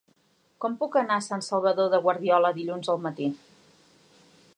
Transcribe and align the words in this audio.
Com 0.63 0.77
puc 0.77 0.95
anar 1.01 1.17
a 1.21 1.25
Sant 1.25 1.43
Salvador 1.47 1.91
de 1.95 1.99
Guardiola 2.05 2.53
dilluns 2.57 2.91
al 2.95 2.99
matí? 3.07 3.29